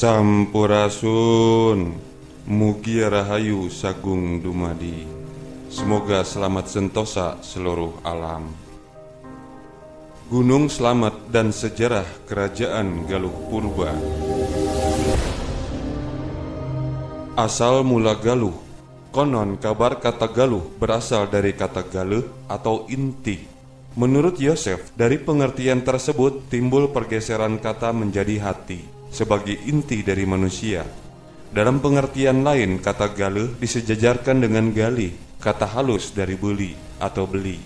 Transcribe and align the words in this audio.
Sampurasun. 0.00 1.92
Mugi 2.48 3.04
Rahayu 3.04 3.68
Sagung 3.68 4.40
Dumadi. 4.40 5.04
Semoga 5.68 6.24
selamat 6.24 6.72
sentosa 6.72 7.36
seluruh 7.44 8.00
alam. 8.00 8.48
Gunung 10.32 10.72
Selamat 10.72 11.28
dan 11.28 11.52
Sejarah 11.52 12.08
Kerajaan 12.24 13.04
Galuh 13.12 13.36
Purba. 13.52 13.92
Asal 17.36 17.84
mula 17.84 18.16
Galuh 18.16 18.56
Konon 19.12 19.60
kabar 19.60 20.00
kata 20.00 20.32
Galuh 20.32 20.64
berasal 20.80 21.28
dari 21.28 21.52
kata 21.52 21.84
Galuh 21.84 22.24
atau 22.48 22.88
inti. 22.88 23.44
Menurut 24.00 24.40
Yosef, 24.40 24.96
dari 24.96 25.20
pengertian 25.20 25.84
tersebut 25.84 26.48
timbul 26.48 26.88
pergeseran 26.88 27.60
kata 27.60 27.92
menjadi 27.92 28.40
hati 28.48 28.99
sebagai 29.10 29.58
inti 29.66 30.00
dari 30.06 30.24
manusia. 30.24 30.86
Dalam 31.50 31.82
pengertian 31.82 32.46
lain, 32.46 32.78
kata 32.78 33.10
galuh 33.10 33.58
disejajarkan 33.58 34.38
dengan 34.46 34.70
gali, 34.70 35.10
kata 35.42 35.66
halus 35.66 36.14
dari 36.14 36.38
beli 36.38 36.78
atau 37.02 37.26
beli. 37.26 37.58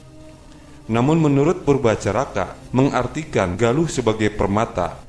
Namun 0.88 1.20
menurut 1.20 1.64
Purbacaraka, 1.64 2.56
mengartikan 2.72 3.56
galuh 3.60 3.88
sebagai 3.88 4.32
permata. 4.32 5.00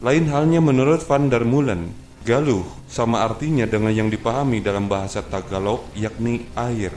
Lain 0.00 0.32
halnya 0.32 0.64
menurut 0.64 1.04
Van 1.04 1.28
der 1.28 1.44
Mulen, 1.44 1.92
galuh 2.24 2.64
sama 2.88 3.20
artinya 3.20 3.68
dengan 3.68 3.92
yang 3.92 4.08
dipahami 4.08 4.64
dalam 4.64 4.88
bahasa 4.88 5.20
Tagalog 5.20 5.84
yakni 5.92 6.48
air. 6.56 6.92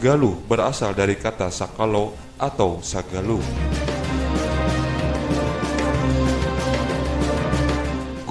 Galuh 0.00 0.40
berasal 0.48 0.96
dari 0.96 1.20
kata 1.20 1.52
sakalo 1.52 2.16
atau 2.40 2.80
sagaluh. 2.80 3.44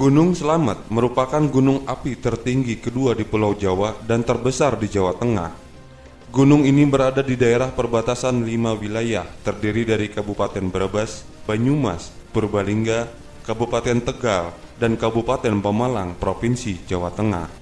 Gunung 0.00 0.32
Selamat 0.32 0.88
merupakan 0.88 1.44
gunung 1.44 1.84
api 1.84 2.16
tertinggi 2.16 2.80
kedua 2.80 3.12
di 3.12 3.20
Pulau 3.28 3.52
Jawa 3.52 4.00
dan 4.00 4.24
terbesar 4.24 4.80
di 4.80 4.88
Jawa 4.88 5.12
Tengah. 5.12 5.52
Gunung 6.32 6.64
ini 6.64 6.88
berada 6.88 7.20
di 7.20 7.36
daerah 7.36 7.68
perbatasan 7.68 8.40
lima 8.48 8.72
wilayah 8.72 9.28
terdiri 9.44 9.84
dari 9.84 10.08
Kabupaten 10.08 10.72
Brebes, 10.72 11.28
Banyumas, 11.44 12.16
Purbalingga, 12.32 13.12
Kabupaten 13.44 14.00
Tegal, 14.00 14.56
dan 14.80 14.96
Kabupaten 14.96 15.60
Pemalang, 15.60 16.16
Provinsi 16.16 16.80
Jawa 16.88 17.12
Tengah. 17.12 17.52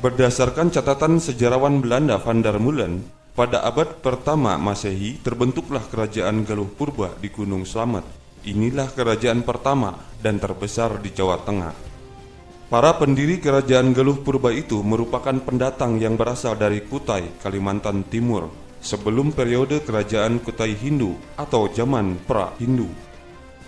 Berdasarkan 0.00 0.72
catatan 0.72 1.20
sejarawan 1.20 1.84
Belanda 1.84 2.16
Van 2.16 2.40
der 2.40 2.56
Mullen, 2.56 3.04
pada 3.36 3.60
abad 3.60 4.00
pertama 4.00 4.56
Masehi 4.56 5.20
terbentuklah 5.20 5.84
kerajaan 5.92 6.48
Galuh 6.48 6.64
Purba 6.64 7.12
di 7.20 7.28
Gunung 7.28 7.68
Selamat 7.68 8.23
Inilah 8.44 8.92
kerajaan 8.92 9.40
pertama 9.40 9.96
dan 10.20 10.36
terbesar 10.36 11.00
di 11.00 11.08
Jawa 11.16 11.40
Tengah. 11.48 11.72
Para 12.68 12.92
pendiri 13.00 13.40
kerajaan 13.40 13.96
Galuh 13.96 14.20
Purba 14.20 14.52
itu 14.52 14.84
merupakan 14.84 15.32
pendatang 15.40 15.96
yang 15.96 16.20
berasal 16.20 16.52
dari 16.52 16.84
Kutai, 16.84 17.40
Kalimantan 17.40 18.04
Timur, 18.04 18.52
sebelum 18.84 19.32
periode 19.32 19.80
kerajaan 19.80 20.44
Kutai 20.44 20.76
Hindu 20.76 21.16
atau 21.40 21.72
zaman 21.72 22.20
pra-Hindu. 22.28 22.92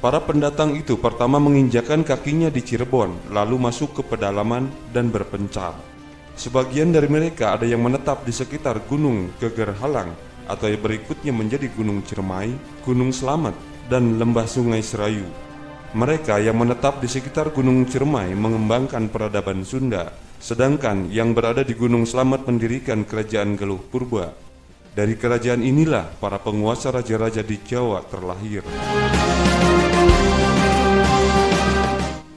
Para 0.04 0.20
pendatang 0.20 0.76
itu 0.76 1.00
pertama 1.00 1.40
menginjakan 1.40 2.04
kakinya 2.04 2.52
di 2.52 2.60
Cirebon, 2.60 3.32
lalu 3.32 3.56
masuk 3.56 3.96
ke 3.96 4.02
pedalaman 4.04 4.68
dan 4.92 5.08
berpencar. 5.08 5.72
Sebagian 6.36 6.92
dari 6.92 7.08
mereka 7.08 7.56
ada 7.56 7.64
yang 7.64 7.80
menetap 7.80 8.28
di 8.28 8.32
sekitar 8.36 8.84
Gunung 8.84 9.32
Geger 9.40 9.72
Halang 9.80 10.12
atau 10.44 10.68
yang 10.68 10.84
berikutnya 10.84 11.32
menjadi 11.32 11.64
Gunung 11.72 12.04
Ciremai, 12.04 12.52
Gunung 12.84 13.08
Selamat, 13.08 13.56
dan 13.86 14.18
lembah 14.18 14.46
sungai 14.46 14.82
Serayu. 14.82 15.26
Mereka 15.96 16.42
yang 16.42 16.60
menetap 16.60 17.00
di 17.00 17.08
sekitar 17.08 17.54
Gunung 17.54 17.86
Ciremai 17.88 18.34
mengembangkan 18.36 19.08
peradaban 19.08 19.64
Sunda, 19.64 20.12
sedangkan 20.42 21.08
yang 21.08 21.32
berada 21.32 21.64
di 21.64 21.72
Gunung 21.72 22.04
Selamat 22.04 22.44
mendirikan 22.44 23.06
kerajaan 23.06 23.56
Galuh 23.56 23.80
Purba. 23.80 24.34
Dari 24.96 25.16
kerajaan 25.16 25.60
inilah 25.60 26.08
para 26.20 26.40
penguasa 26.40 26.88
raja-raja 26.88 27.44
di 27.44 27.56
Jawa 27.64 28.04
terlahir. 28.08 28.64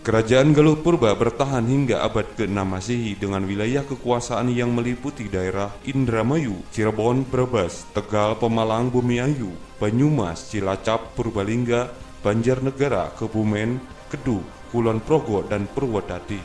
Kerajaan 0.09 0.57
Galuh 0.57 0.81
Purba 0.81 1.13
bertahan 1.13 1.69
hingga 1.69 2.01
abad 2.01 2.25
ke-6 2.33 2.57
Masehi 2.65 3.13
dengan 3.13 3.45
wilayah 3.45 3.85
kekuasaan 3.85 4.49
yang 4.49 4.73
meliputi 4.73 5.29
daerah 5.29 5.69
Indramayu, 5.85 6.65
Cirebon, 6.73 7.29
Brebes, 7.29 7.85
Tegal, 7.93 8.33
Pemalang, 8.41 8.89
Bumiayu, 8.89 9.53
Banyumas, 9.77 10.49
Cilacap, 10.49 11.13
Purbalingga, 11.13 11.93
Banjarnegara, 12.25 13.13
Kebumen, 13.21 13.77
Kedu, 14.09 14.41
Kulon 14.73 14.97
Progo, 14.97 15.45
dan 15.45 15.69
Purwodadi. 15.69 16.41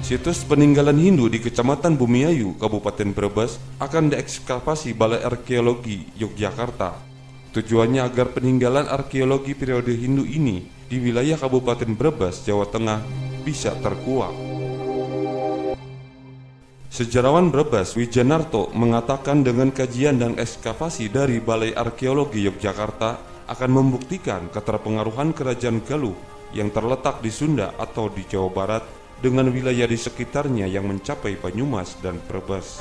Situs 0.00 0.48
peninggalan 0.48 0.96
Hindu 0.96 1.28
di 1.28 1.44
Kecamatan 1.44 2.00
Bumiayu, 2.00 2.56
Kabupaten 2.56 3.12
Brebes 3.12 3.60
akan 3.84 4.16
diekskavasi 4.16 4.96
Balai 4.96 5.20
Arkeologi 5.28 6.08
Yogyakarta. 6.16 7.11
Tujuannya 7.52 8.00
agar 8.00 8.32
peninggalan 8.32 8.88
arkeologi 8.88 9.52
periode 9.52 9.92
Hindu 9.92 10.24
ini 10.24 10.64
di 10.88 10.96
wilayah 10.96 11.36
Kabupaten 11.36 11.92
Brebes, 11.92 12.48
Jawa 12.48 12.64
Tengah 12.64 13.04
bisa 13.44 13.76
terkuak. 13.76 14.32
Sejarawan 16.88 17.52
Brebes 17.52 17.92
Wijanarto 17.92 18.72
mengatakan 18.72 19.44
dengan 19.44 19.68
kajian 19.68 20.16
dan 20.16 20.40
ekskavasi 20.40 21.12
dari 21.12 21.44
Balai 21.44 21.76
Arkeologi 21.76 22.40
Yogyakarta 22.48 23.20
akan 23.48 23.70
membuktikan 23.72 24.48
keterpengaruhan 24.48 25.36
Kerajaan 25.36 25.84
Galuh 25.84 26.16
yang 26.56 26.72
terletak 26.72 27.20
di 27.20 27.28
Sunda 27.28 27.76
atau 27.76 28.08
di 28.08 28.24
Jawa 28.24 28.48
Barat 28.48 28.84
dengan 29.20 29.52
wilayah 29.52 29.84
di 29.84 30.00
sekitarnya 30.00 30.64
yang 30.72 30.88
mencapai 30.88 31.36
Banyumas 31.36 32.00
dan 32.00 32.16
Brebes. 32.24 32.80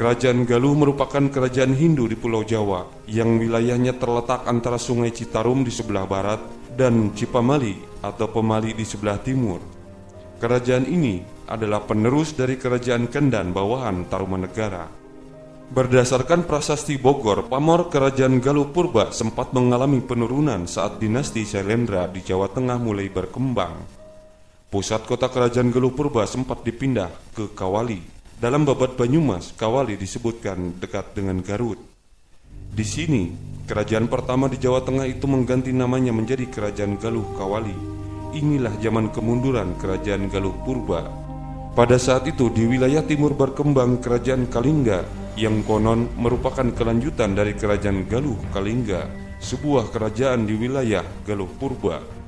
Kerajaan 0.00 0.48
Galuh 0.48 0.72
merupakan 0.72 1.20
kerajaan 1.28 1.76
Hindu 1.76 2.08
di 2.08 2.16
Pulau 2.16 2.40
Jawa 2.40 2.88
yang 3.04 3.36
wilayahnya 3.36 4.00
terletak 4.00 4.48
antara 4.48 4.80
Sungai 4.80 5.12
Citarum 5.12 5.60
di 5.60 5.68
sebelah 5.68 6.08
barat 6.08 6.40
dan 6.72 7.12
Cipamali 7.12 7.76
atau 8.00 8.24
Pemali 8.32 8.72
di 8.72 8.80
sebelah 8.88 9.20
timur. 9.20 9.60
Kerajaan 10.40 10.88
ini 10.88 11.20
adalah 11.52 11.84
penerus 11.84 12.32
dari 12.32 12.56
kerajaan 12.56 13.12
Kendan 13.12 13.52
bawahan 13.52 14.08
Tarumanegara. 14.08 14.88
Berdasarkan 15.68 16.48
prasasti 16.48 16.96
Bogor, 16.96 17.52
pamor 17.52 17.92
kerajaan 17.92 18.40
Galuh 18.40 18.72
Purba 18.72 19.12
sempat 19.12 19.52
mengalami 19.52 20.00
penurunan 20.00 20.64
saat 20.64 20.96
dinasti 20.96 21.44
Sailendra 21.44 22.08
di 22.08 22.24
Jawa 22.24 22.48
Tengah 22.48 22.80
mulai 22.80 23.12
berkembang. 23.12 23.76
Pusat 24.72 25.04
kota 25.04 25.28
kerajaan 25.28 25.68
Galuh 25.68 25.92
Purba 25.92 26.24
sempat 26.24 26.64
dipindah 26.64 27.12
ke 27.36 27.52
Kawali. 27.52 28.19
Dalam 28.40 28.64
babat 28.64 28.96
Banyumas, 28.96 29.52
Kawali 29.52 30.00
disebutkan 30.00 30.80
dekat 30.80 31.12
dengan 31.12 31.44
Garut. 31.44 31.76
Di 32.72 32.80
sini, 32.88 33.28
kerajaan 33.68 34.08
pertama 34.08 34.48
di 34.48 34.56
Jawa 34.56 34.80
Tengah 34.80 35.04
itu 35.04 35.28
mengganti 35.28 35.76
namanya 35.76 36.08
menjadi 36.08 36.48
Kerajaan 36.48 36.96
Galuh 36.96 37.36
Kawali. 37.36 37.76
Inilah 38.32 38.80
zaman 38.80 39.12
kemunduran 39.12 39.76
Kerajaan 39.76 40.32
Galuh 40.32 40.56
Purba. 40.64 41.04
Pada 41.76 42.00
saat 42.00 42.24
itu 42.32 42.48
di 42.48 42.64
wilayah 42.64 43.04
timur 43.04 43.36
berkembang 43.36 44.00
Kerajaan 44.00 44.48
Kalingga 44.48 45.04
yang 45.36 45.60
konon 45.60 46.08
merupakan 46.16 46.64
kelanjutan 46.72 47.36
dari 47.36 47.52
Kerajaan 47.52 48.08
Galuh 48.08 48.40
Kalingga, 48.56 49.04
sebuah 49.36 49.92
kerajaan 49.92 50.48
di 50.48 50.56
wilayah 50.56 51.04
Galuh 51.28 51.52
Purba. 51.60 52.19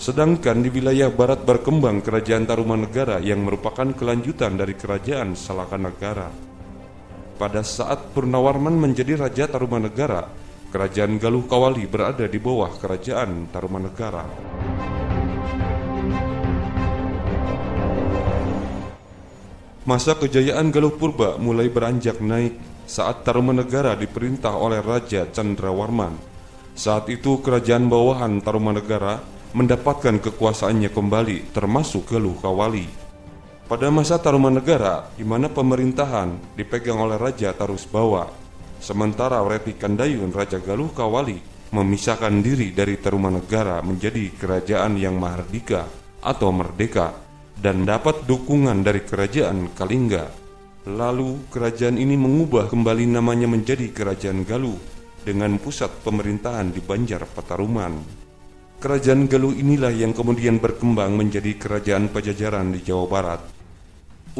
Sedangkan 0.00 0.64
di 0.64 0.72
wilayah 0.72 1.12
barat 1.12 1.44
berkembang 1.44 2.00
Kerajaan 2.00 2.48
Tarumanegara 2.48 3.20
yang 3.20 3.44
merupakan 3.44 3.84
kelanjutan 3.92 4.56
dari 4.56 4.72
Kerajaan 4.72 5.36
Salakanegara. 5.36 6.32
Pada 7.36 7.60
saat 7.60 8.08
Purnawarman 8.16 8.80
menjadi 8.80 9.20
Raja 9.20 9.44
Tarumanegara, 9.44 10.24
Kerajaan 10.72 11.20
Galuh 11.20 11.44
Kawali 11.44 11.84
berada 11.84 12.24
di 12.24 12.40
bawah 12.40 12.72
Kerajaan 12.80 13.52
Tarumanegara. 13.52 14.24
Masa 19.84 20.16
kejayaan 20.16 20.72
Galuh 20.72 20.96
Purba 20.96 21.36
mulai 21.36 21.68
beranjak 21.68 22.24
naik 22.24 22.56
saat 22.88 23.20
Tarumanegara 23.20 24.00
diperintah 24.00 24.56
oleh 24.56 24.80
Raja 24.80 25.28
Chandrawarman. 25.28 26.16
Saat 26.72 27.12
itu 27.12 27.44
kerajaan 27.44 27.92
bawahan 27.92 28.40
Tarumanegara 28.40 29.39
mendapatkan 29.52 30.22
kekuasaannya 30.22 30.90
kembali 30.90 31.54
termasuk 31.54 32.10
Galuh 32.12 32.38
Kawali. 32.38 32.86
Pada 33.70 33.86
masa 33.88 34.18
Tarumanegara, 34.18 35.14
di 35.14 35.22
mana 35.22 35.46
pemerintahan 35.46 36.58
dipegang 36.58 36.98
oleh 36.98 37.14
Raja 37.14 37.54
Tarusbawa 37.54 38.40
Sementara 38.80 39.44
Reti 39.44 39.76
Kandayun 39.76 40.32
Raja 40.32 40.56
Galuh 40.56 40.88
Kawali 40.96 41.36
memisahkan 41.76 42.40
diri 42.40 42.72
dari 42.72 42.96
Tarumanegara 42.96 43.84
menjadi 43.84 44.32
kerajaan 44.40 44.96
yang 44.96 45.20
mahardika 45.20 45.84
atau 46.24 46.48
merdeka 46.48 47.12
dan 47.60 47.84
dapat 47.84 48.24
dukungan 48.24 48.80
dari 48.80 49.04
kerajaan 49.04 49.76
Kalingga. 49.76 50.32
Lalu 50.88 51.52
kerajaan 51.52 52.00
ini 52.00 52.16
mengubah 52.16 52.72
kembali 52.72 53.04
namanya 53.04 53.44
menjadi 53.44 53.92
Kerajaan 53.92 54.48
Galuh 54.48 54.80
dengan 55.20 55.60
pusat 55.60 55.92
pemerintahan 56.00 56.72
di 56.72 56.80
Banjar 56.80 57.28
Pataruman. 57.28 58.00
Kerajaan 58.80 59.28
Galuh 59.28 59.52
inilah 59.52 59.92
yang 59.92 60.16
kemudian 60.16 60.56
berkembang 60.56 61.12
menjadi 61.12 61.52
kerajaan 61.52 62.08
Pajajaran 62.08 62.72
di 62.72 62.80
Jawa 62.80 63.04
Barat. 63.12 63.44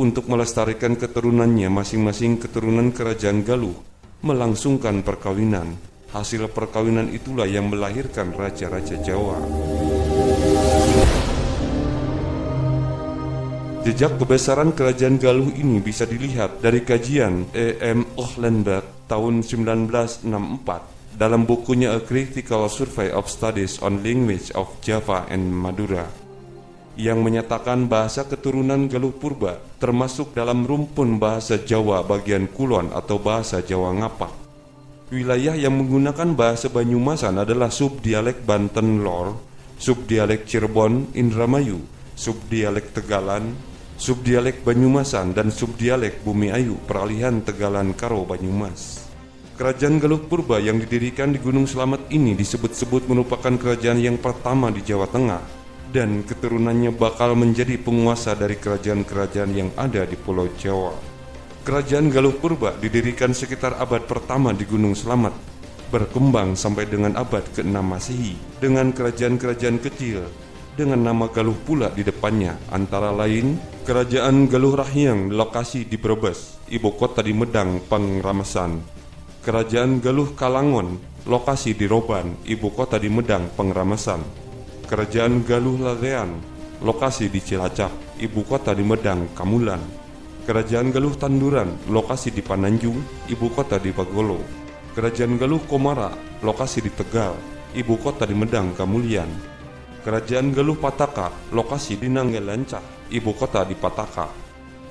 Untuk 0.01 0.33
melestarikan 0.33 0.97
keturunannya 0.97 1.69
masing-masing 1.69 2.41
keturunan 2.41 2.89
kerajaan 2.89 3.45
Galuh 3.45 3.77
melangsungkan 4.25 5.05
perkawinan. 5.05 5.77
Hasil 6.17 6.49
perkawinan 6.57 7.13
itulah 7.13 7.45
yang 7.45 7.69
melahirkan 7.69 8.33
raja-raja 8.33 8.97
Jawa. 9.05 9.45
Jejak 13.85 14.17
kebesaran 14.17 14.73
kerajaan 14.73 15.21
Galuh 15.21 15.53
ini 15.53 15.85
bisa 15.85 16.09
dilihat 16.09 16.65
dari 16.65 16.81
kajian 16.81 17.45
E.M. 17.53 18.17
Ohlenberg 18.17 19.05
tahun 19.05 19.45
1964 19.45 20.90
dalam 21.21 21.45
bukunya 21.45 21.93
A 21.93 22.01
Critical 22.01 22.73
Survey 22.73 23.13
of 23.13 23.29
Studies 23.29 23.77
on 23.85 24.01
Language 24.01 24.57
of 24.57 24.73
Java 24.81 25.29
and 25.29 25.53
Madura 25.53 26.09
yang 26.97 27.21
menyatakan 27.21 27.93
bahasa 27.93 28.25
keturunan 28.25 28.89
Galuh 28.89 29.13
Purba 29.13 29.61
termasuk 29.77 30.33
dalam 30.33 30.65
rumpun 30.65 31.21
bahasa 31.21 31.61
Jawa 31.61 32.09
bagian 32.09 32.49
kulon 32.49 32.89
atau 32.97 33.21
bahasa 33.21 33.61
Jawa 33.61 34.01
Ngapak. 34.01 34.33
Wilayah 35.13 35.61
yang 35.61 35.77
menggunakan 35.77 36.33
bahasa 36.33 36.73
Banyumasan 36.73 37.37
adalah 37.37 37.69
subdialek 37.69 38.41
Banten 38.49 39.05
Lor, 39.05 39.37
subdialek 39.77 40.49
Cirebon 40.49 41.13
Indramayu, 41.13 41.85
subdialek 42.17 42.97
Tegalan, 42.97 43.53
subdialek 44.01 44.65
Banyumasan 44.65 45.37
dan 45.37 45.53
subdialek 45.53 46.25
Bumi 46.25 46.49
Ayu 46.49 46.81
peralihan 46.89 47.45
Tegalan 47.45 47.93
Karo 47.93 48.25
Banyumas. 48.25 49.10
Kerajaan 49.61 50.01
Galuh 50.01 50.25
Purba 50.25 50.57
yang 50.57 50.81
didirikan 50.81 51.37
di 51.37 51.39
Gunung 51.39 51.69
Selamat 51.69 52.09
ini 52.09 52.33
disebut-sebut 52.33 53.05
merupakan 53.13 53.53
kerajaan 53.61 54.01
yang 54.01 54.17
pertama 54.17 54.73
di 54.73 54.81
Jawa 54.81 55.05
Tengah 55.05 55.45
dan 55.93 56.25
keturunannya 56.25 56.97
bakal 56.97 57.37
menjadi 57.37 57.77
penguasa 57.77 58.33
dari 58.33 58.57
kerajaan-kerajaan 58.57 59.53
yang 59.53 59.69
ada 59.77 60.09
di 60.09 60.17
Pulau 60.17 60.49
Jawa. 60.57 60.97
Kerajaan 61.61 62.09
Galuh 62.09 62.41
Purba 62.41 62.73
didirikan 62.81 63.37
sekitar 63.37 63.77
abad 63.77 64.09
pertama 64.09 64.57
di 64.57 64.65
Gunung 64.65 64.97
Selamat, 64.97 65.37
berkembang 65.93 66.57
sampai 66.57 66.89
dengan 66.89 67.21
abad 67.21 67.45
ke-6 67.53 67.77
Masehi 67.85 68.41
dengan 68.65 68.97
kerajaan-kerajaan 68.97 69.77
kecil 69.77 70.25
dengan 70.73 71.05
nama 71.05 71.29
Galuh 71.29 71.61
pula 71.69 71.93
di 71.93 72.01
depannya, 72.01 72.57
antara 72.73 73.13
lain 73.13 73.61
Kerajaan 73.85 74.49
Galuh 74.49 74.81
Rahyang 74.81 75.29
lokasi 75.29 75.85
di 75.85 76.01
Brebes, 76.01 76.57
ibu 76.73 76.97
kota 76.97 77.21
di 77.21 77.37
Medang, 77.37 77.85
Pangramasan, 77.85 79.00
Kerajaan 79.41 80.05
Galuh 80.05 80.37
Kalangon, 80.37 81.01
lokasi 81.25 81.73
di 81.73 81.89
Roban, 81.89 82.37
ibu 82.45 82.69
kota 82.77 83.01
di 83.01 83.09
Medang, 83.09 83.49
Pengramasan. 83.57 84.21
Kerajaan 84.85 85.49
Galuh 85.49 85.81
Larean, 85.81 86.37
lokasi 86.85 87.33
di 87.33 87.41
Cilacap, 87.41 87.89
ibu 88.21 88.45
kota 88.45 88.77
di 88.77 88.85
Medang, 88.85 89.33
Kamulan. 89.33 89.81
Kerajaan 90.45 90.93
Galuh 90.93 91.17
Tanduran, 91.17 91.73
lokasi 91.89 92.37
di 92.37 92.45
Pananjung, 92.45 93.01
ibu 93.33 93.49
kota 93.49 93.81
di 93.81 93.97
Bagolo. 93.97 94.45
Kerajaan 94.93 95.41
Galuh 95.41 95.65
Komara, 95.65 96.13
lokasi 96.45 96.85
di 96.85 96.93
Tegal, 96.93 97.33
ibu 97.73 97.97
kota 97.97 98.29
di 98.29 98.37
Medang, 98.37 98.77
Kamulian. 98.77 99.33
Kerajaan 100.05 100.53
Galuh 100.53 100.77
Pataka, 100.77 101.33
lokasi 101.49 101.97
di 101.97 102.13
Nanggalancah, 102.13 103.09
ibu 103.09 103.33
kota 103.33 103.65
di 103.65 103.73
Pataka. 103.73 104.29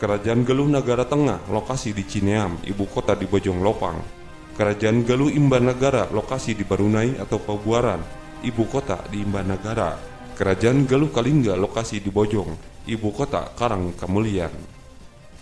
Kerajaan 0.02 0.42
Galuh 0.42 0.66
Nagara 0.66 1.06
Tengah, 1.06 1.46
lokasi 1.54 1.94
di 1.94 2.02
Cineam, 2.02 2.58
ibu 2.66 2.90
kota 2.90 3.14
di 3.14 3.30
Bojong 3.30 3.62
Lopang. 3.62 4.18
Kerajaan 4.60 5.08
Galuh 5.08 5.32
Imbanagara, 5.32 6.12
lokasi 6.12 6.52
di 6.52 6.68
Barunai 6.68 7.16
atau 7.16 7.40
Pabuaran, 7.40 8.04
ibu 8.44 8.68
kota 8.68 9.00
di 9.08 9.24
Imbanagara. 9.24 9.96
Kerajaan 10.36 10.84
Galuh 10.84 11.08
Kalingga, 11.16 11.56
lokasi 11.56 12.04
di 12.04 12.12
Bojong, 12.12 12.84
ibu 12.84 13.08
kota 13.16 13.56
Karang 13.56 13.96
Kamulian. 13.96 14.52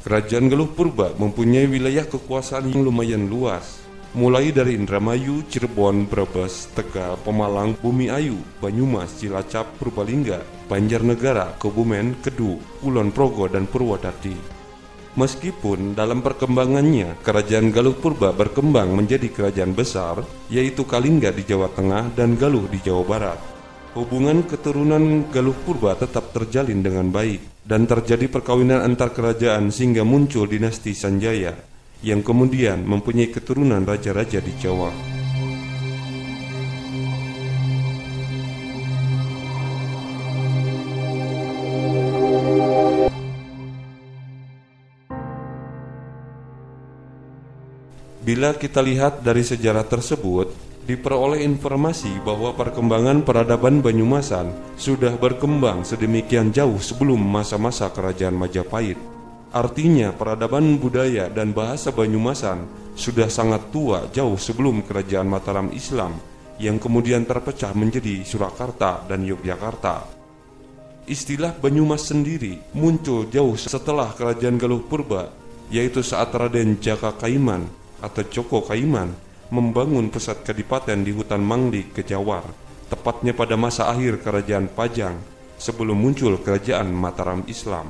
Kerajaan 0.06 0.54
Galuh 0.54 0.70
Purba 0.70 1.18
mempunyai 1.18 1.66
wilayah 1.66 2.06
kekuasaan 2.06 2.70
yang 2.70 2.86
lumayan 2.86 3.26
luas, 3.26 3.82
mulai 4.14 4.54
dari 4.54 4.78
Indramayu, 4.78 5.42
Cirebon, 5.50 6.06
Brebes, 6.06 6.70
Tegal, 6.78 7.18
Pemalang, 7.26 7.74
Bumi 7.74 8.14
Ayu, 8.14 8.38
Banyumas, 8.62 9.18
Cilacap, 9.18 9.82
Purbalingga, 9.82 10.46
Banjarnegara, 10.70 11.58
Kebumen, 11.58 12.22
Kedu, 12.22 12.62
Kulon 12.86 13.10
Progo, 13.10 13.50
dan 13.50 13.66
Purwodadi. 13.66 14.57
Meskipun 15.18 15.98
dalam 15.98 16.22
perkembangannya 16.22 17.18
kerajaan 17.26 17.74
Galuh 17.74 17.98
Purba 17.98 18.30
berkembang 18.38 18.94
menjadi 18.94 19.26
kerajaan 19.34 19.74
besar, 19.74 20.22
yaitu 20.54 20.86
Kalingga 20.86 21.34
di 21.34 21.42
Jawa 21.42 21.74
Tengah 21.74 22.14
dan 22.14 22.38
Galuh 22.38 22.70
di 22.70 22.78
Jawa 22.86 23.02
Barat. 23.02 23.40
Hubungan 23.98 24.46
keturunan 24.46 25.26
Galuh 25.34 25.58
Purba 25.66 25.98
tetap 25.98 26.38
terjalin 26.38 26.86
dengan 26.86 27.10
baik 27.10 27.66
dan 27.66 27.90
terjadi 27.90 28.30
perkawinan 28.30 28.86
antar 28.86 29.10
kerajaan 29.10 29.74
sehingga 29.74 30.06
muncul 30.06 30.46
dinasti 30.46 30.94
Sanjaya 30.94 31.58
yang 32.06 32.22
kemudian 32.22 32.86
mempunyai 32.86 33.34
keturunan 33.34 33.82
raja-raja 33.90 34.38
di 34.38 34.54
Jawa. 34.62 35.17
Bila 48.28 48.52
kita 48.60 48.84
lihat 48.84 49.24
dari 49.24 49.40
sejarah 49.40 49.88
tersebut, 49.88 50.52
diperoleh 50.84 51.48
informasi 51.48 52.12
bahwa 52.28 52.52
perkembangan 52.60 53.24
peradaban 53.24 53.80
Banyumasan 53.80 54.52
sudah 54.76 55.16
berkembang 55.16 55.88
sedemikian 55.88 56.52
jauh 56.52 56.76
sebelum 56.76 57.24
masa-masa 57.24 57.88
kerajaan 57.88 58.36
Majapahit. 58.36 59.00
Artinya 59.56 60.12
peradaban 60.12 60.76
budaya 60.76 61.32
dan 61.32 61.56
bahasa 61.56 61.96
Banyumasan 61.96 62.68
sudah 63.00 63.32
sangat 63.32 63.72
tua 63.72 64.12
jauh 64.12 64.36
sebelum 64.36 64.84
kerajaan 64.84 65.32
Mataram 65.32 65.72
Islam 65.72 66.20
yang 66.60 66.84
kemudian 66.84 67.24
terpecah 67.24 67.72
menjadi 67.72 68.28
Surakarta 68.28 69.08
dan 69.08 69.24
Yogyakarta. 69.24 70.04
Istilah 71.08 71.56
Banyumas 71.56 72.12
sendiri 72.12 72.60
muncul 72.76 73.32
jauh 73.32 73.56
setelah 73.56 74.12
kerajaan 74.12 74.60
Galuh 74.60 74.84
Purba, 74.84 75.32
yaitu 75.72 76.04
saat 76.04 76.36
Raden 76.36 76.84
Jaka 76.84 77.16
Kaiman 77.16 77.87
atau 78.02 78.24
Joko 78.28 78.62
Kaiman 78.66 79.14
membangun 79.48 80.12
pusat 80.12 80.44
kadipaten 80.44 81.08
di 81.08 81.16
hutan 81.16 81.40
Mangli, 81.40 81.88
Kejawar, 81.96 82.44
tepatnya 82.92 83.32
pada 83.32 83.56
masa 83.56 83.88
akhir 83.88 84.20
kerajaan 84.20 84.68
Pajang 84.68 85.16
sebelum 85.56 85.96
muncul 85.96 86.36
kerajaan 86.40 86.92
Mataram 86.92 87.48
Islam. 87.48 87.88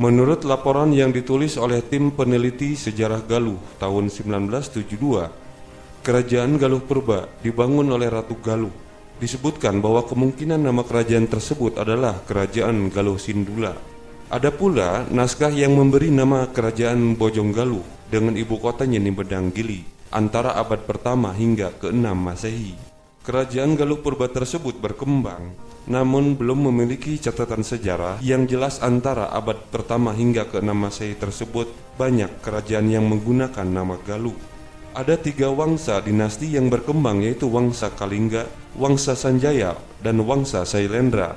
Menurut 0.00 0.48
laporan 0.48 0.88
yang 0.96 1.12
ditulis 1.12 1.60
oleh 1.60 1.84
tim 1.84 2.08
peneliti 2.16 2.72
sejarah 2.72 3.20
Galuh 3.28 3.60
tahun 3.76 4.08
1972, 4.08 4.88
kerajaan 6.00 6.56
Galuh 6.56 6.80
Purba 6.80 7.28
dibangun 7.44 7.92
oleh 7.92 8.08
Ratu 8.08 8.40
Galuh. 8.40 8.72
Disebutkan 9.20 9.78
bahwa 9.84 10.02
kemungkinan 10.08 10.58
nama 10.58 10.82
kerajaan 10.82 11.30
tersebut 11.30 11.78
adalah 11.78 12.26
Kerajaan 12.26 12.90
Galuh 12.90 13.20
Sindula. 13.22 13.70
Ada 14.26 14.50
pula 14.50 15.06
naskah 15.12 15.52
yang 15.52 15.78
memberi 15.78 16.10
nama 16.10 16.50
Kerajaan 16.50 17.14
Bojong 17.14 17.54
Galuh 17.54 18.01
dengan 18.12 18.36
ibu 18.36 18.60
kotanya 18.60 19.00
di 19.00 19.08
Gili 19.56 19.80
antara 20.12 20.52
abad 20.60 20.84
pertama 20.84 21.32
hingga 21.32 21.72
ke-6 21.80 22.04
Masehi. 22.12 22.76
Kerajaan 23.24 23.80
Galuh 23.80 24.04
Purba 24.04 24.28
tersebut 24.28 24.76
berkembang, 24.76 25.56
namun 25.88 26.36
belum 26.36 26.68
memiliki 26.68 27.16
catatan 27.16 27.64
sejarah 27.64 28.20
yang 28.20 28.44
jelas 28.44 28.84
antara 28.84 29.32
abad 29.32 29.56
pertama 29.72 30.12
hingga 30.12 30.44
ke-6 30.52 30.68
Masehi 30.76 31.16
tersebut 31.16 31.72
banyak 31.96 32.28
kerajaan 32.44 32.92
yang 32.92 33.08
menggunakan 33.08 33.64
nama 33.64 33.96
Galuh. 34.04 34.36
Ada 34.92 35.16
tiga 35.16 35.48
wangsa 35.48 36.04
dinasti 36.04 36.52
yang 36.52 36.68
berkembang 36.68 37.24
yaitu 37.24 37.48
Wangsa 37.48 37.88
Kalingga, 37.96 38.44
Wangsa 38.76 39.16
Sanjaya, 39.16 39.72
dan 40.04 40.20
Wangsa 40.20 40.68
Sailendra. 40.68 41.32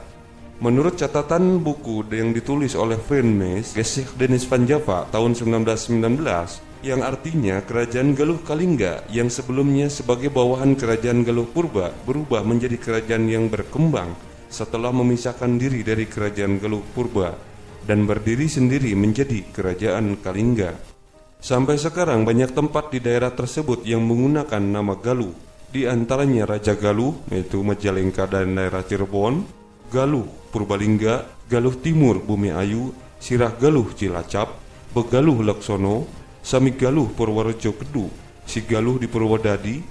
Menurut 0.56 0.96
catatan 0.96 1.60
buku 1.60 2.08
yang 2.16 2.32
ditulis 2.32 2.80
oleh 2.80 2.96
Friend 2.96 3.44
Gesich 3.76 4.16
Denis 4.16 4.48
Van 4.48 4.64
Java 4.64 5.04
tahun 5.12 5.36
1919, 5.36 6.80
yang 6.80 7.04
artinya 7.04 7.60
kerajaan 7.60 8.16
Galuh 8.16 8.40
Kalingga 8.40 9.04
yang 9.12 9.28
sebelumnya 9.28 9.92
sebagai 9.92 10.32
bawahan 10.32 10.80
kerajaan 10.80 11.28
Galuh 11.28 11.44
Purba 11.52 11.92
berubah 12.08 12.48
menjadi 12.48 12.80
kerajaan 12.80 13.28
yang 13.28 13.52
berkembang 13.52 14.16
setelah 14.48 14.96
memisahkan 14.96 15.60
diri 15.60 15.84
dari 15.84 16.08
kerajaan 16.08 16.56
Galuh 16.64 16.88
Purba 16.96 17.36
dan 17.84 18.08
berdiri 18.08 18.48
sendiri 18.48 18.96
menjadi 18.96 19.44
kerajaan 19.52 20.24
Kalingga. 20.24 20.72
Sampai 21.44 21.76
sekarang 21.76 22.24
banyak 22.24 22.56
tempat 22.56 22.96
di 22.96 23.04
daerah 23.04 23.36
tersebut 23.36 23.84
yang 23.84 24.08
menggunakan 24.08 24.64
nama 24.64 24.96
Galuh, 24.96 25.36
di 25.68 25.84
antaranya 25.84 26.48
Raja 26.48 26.80
Galuh 26.80 27.28
yaitu 27.28 27.60
Majalengka 27.60 28.24
dan 28.24 28.56
daerah 28.56 28.88
Cirebon, 28.88 29.44
Galuh 29.92 30.45
Purbalingga, 30.56 31.28
Galuh 31.52 31.76
Timur 31.84 32.24
Bumi 32.24 32.56
Ayu, 32.56 32.96
Sirah 33.20 33.52
Galuh 33.52 33.92
Cilacap, 33.92 34.56
Begaluh 34.96 35.44
Laksono, 35.44 36.08
Sami 36.40 36.72
Galuh 36.80 37.12
Purworejo 37.12 37.76
Kedu, 37.76 38.08
Si 38.48 38.64
Galuh 38.64 38.96
di 38.96 39.12
Purwodadi, 39.12 39.84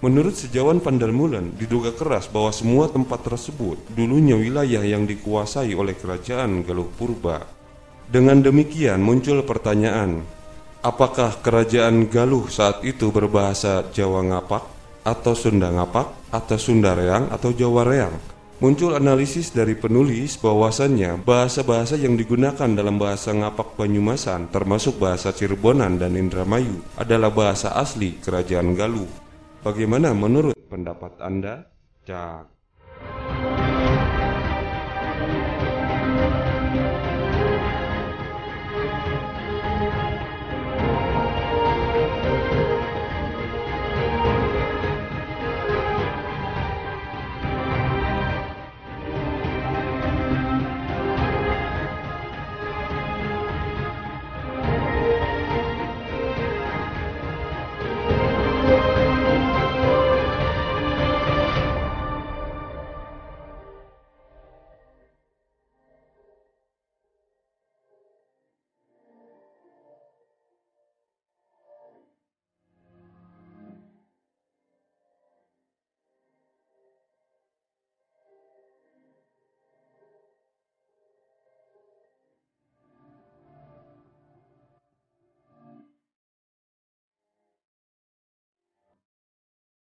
Menurut 0.00 0.32
sejauhan 0.32 0.80
Pandalmulen, 0.80 1.52
diduga 1.60 1.92
keras 1.92 2.24
bahwa 2.24 2.48
semua 2.56 2.88
tempat 2.88 3.20
tersebut 3.20 3.76
dulunya 3.92 4.32
wilayah 4.32 4.80
yang 4.80 5.04
dikuasai 5.04 5.76
oleh 5.76 5.92
kerajaan 5.92 6.64
Galuh 6.64 6.88
Purba. 6.88 7.44
Dengan 8.08 8.40
demikian 8.40 9.04
muncul 9.04 9.44
pertanyaan, 9.44 10.24
apakah 10.80 11.36
kerajaan 11.44 12.08
Galuh 12.08 12.48
saat 12.48 12.80
itu 12.80 13.12
berbahasa 13.12 13.92
Jawa 13.92 14.24
Ngapak, 14.24 14.64
atau 15.04 15.36
Sunda 15.36 15.68
Ngapak, 15.68 16.32
atau 16.32 16.56
Sunda 16.56 16.96
Reang, 16.96 17.28
atau 17.28 17.52
Jawa 17.52 17.84
Reang? 17.84 18.39
Muncul 18.60 18.92
analisis 18.92 19.56
dari 19.56 19.72
penulis 19.72 20.36
bahwasannya 20.36 21.24
bahasa-bahasa 21.24 21.96
yang 21.96 22.12
digunakan 22.20 22.68
dalam 22.68 23.00
bahasa 23.00 23.32
Ngapak 23.32 23.72
Banyumasan 23.72 24.52
termasuk 24.52 25.00
bahasa 25.00 25.32
Cirebonan 25.32 25.96
dan 25.96 26.12
Indramayu 26.12 26.84
adalah 27.00 27.32
bahasa 27.32 27.72
asli 27.72 28.20
Kerajaan 28.20 28.76
Galuh. 28.76 29.08
Bagaimana 29.64 30.12
menurut 30.12 30.52
pendapat 30.68 31.16
Anda? 31.24 31.72
Cak. 32.04 32.59